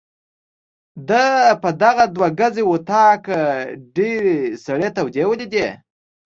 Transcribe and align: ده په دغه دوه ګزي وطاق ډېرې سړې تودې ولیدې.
ده 1.09 1.23
په 1.61 1.69
دغه 1.83 2.03
دوه 2.15 2.29
ګزي 2.39 2.63
وطاق 2.71 3.23
ډېرې 3.95 4.37
سړې 4.65 4.89
تودې 4.95 5.23
ولیدې. 5.27 5.67